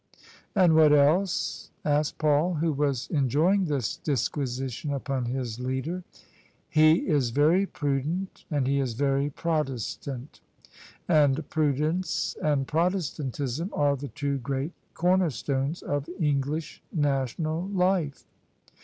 [0.55, 6.03] "And what else?" asked Paul, who was enjoying this disquisition upon his leader."
[6.69, 10.41] He is very prudent and he is very Protestant:
[11.07, 18.23] and pru dence and Protestantism are the two great cornerstones of English national life."